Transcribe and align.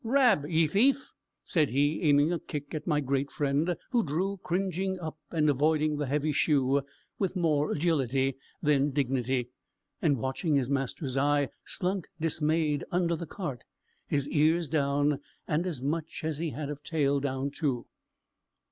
"Rab, 0.03 0.47
ye 0.47 0.65
thief!" 0.65 1.13
said 1.43 1.69
he, 1.69 2.01
aiming 2.01 2.33
a 2.33 2.39
kick 2.39 2.73
at 2.73 2.87
my 2.87 3.01
great 3.01 3.29
friend, 3.29 3.77
who 3.91 4.01
drew 4.03 4.37
cringing 4.37 4.99
up, 4.99 5.19
and 5.29 5.47
avoiding 5.47 5.95
the 5.97 6.07
heavy 6.07 6.31
shoe 6.31 6.81
with 7.19 7.35
more 7.35 7.71
agility 7.71 8.35
than 8.63 8.89
dignity, 8.89 9.49
and 10.01 10.17
watching 10.17 10.55
his 10.55 10.71
master's 10.71 11.17
eye, 11.17 11.49
slunk 11.65 12.07
dismayed 12.19 12.83
under 12.89 13.15
the 13.15 13.27
cart 13.27 13.63
his 14.07 14.27
ears 14.29 14.67
down, 14.69 15.19
and 15.47 15.67
as 15.67 15.83
much 15.83 16.23
as 16.23 16.39
he 16.39 16.49
had 16.49 16.71
of 16.71 16.81
tail 16.81 17.19
down 17.19 17.51
too. 17.51 17.85